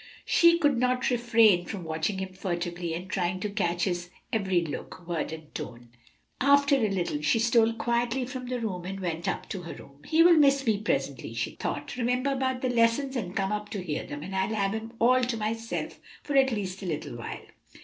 She 0.25 0.57
could 0.57 0.79
not 0.79 1.11
refrain 1.11 1.65
from 1.65 1.83
watching 1.83 2.17
him 2.17 2.33
furtively 2.33 2.95
and 2.95 3.07
trying 3.07 3.39
to 3.41 3.51
catch 3.51 3.83
his 3.83 4.09
every 4.33 4.65
look, 4.65 5.07
word 5.07 5.31
and 5.31 5.53
tone. 5.53 5.89
After 6.39 6.75
a 6.75 6.89
little 6.89 7.21
she 7.21 7.37
stole 7.37 7.73
quietly 7.73 8.25
from 8.25 8.47
the 8.47 8.59
room 8.59 8.83
and 8.85 8.99
went 8.99 9.27
up 9.27 9.47
to 9.49 9.61
her 9.61 9.79
own. 9.79 10.01
"He 10.07 10.23
will 10.23 10.37
miss 10.39 10.65
me 10.65 10.79
presently," 10.81 11.35
she 11.35 11.51
thought, 11.51 11.97
"remember 11.97 12.31
about 12.31 12.63
the 12.63 12.69
lessons, 12.69 13.15
and 13.15 13.35
come 13.35 13.51
up 13.51 13.69
to 13.69 13.83
hear 13.83 14.03
them, 14.03 14.23
and 14.23 14.35
I'll 14.35 14.55
have 14.55 14.71
him 14.73 14.93
all 14.97 15.21
to 15.21 15.37
myself 15.37 15.99
for 16.23 16.35
at 16.35 16.51
least 16.51 16.81
a 16.81 16.87
little 16.87 17.15
while." 17.15 17.45